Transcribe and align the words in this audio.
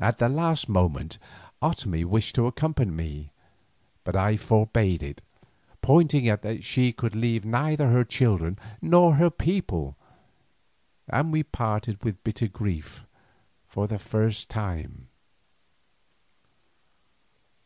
At 0.00 0.16
the 0.18 0.30
last 0.30 0.66
moment 0.66 1.18
Otomie 1.60 2.06
wished 2.06 2.34
to 2.36 2.46
accompany 2.46 2.90
me, 2.90 3.32
but 4.02 4.16
I 4.16 4.38
forbade 4.38 5.02
it, 5.02 5.20
pointing 5.82 6.26
out 6.26 6.40
that 6.40 6.64
she 6.64 6.90
could 6.90 7.14
leave 7.14 7.44
neither 7.44 7.90
her 7.90 8.02
children 8.02 8.58
nor 8.80 9.16
her 9.16 9.28
people, 9.28 9.94
and 11.06 11.30
we 11.30 11.42
parted 11.42 12.02
with 12.02 12.24
bitter 12.24 12.48
grief 12.48 13.02
for 13.68 13.86
the 13.86 13.98
first 13.98 14.48
time. 14.48 15.08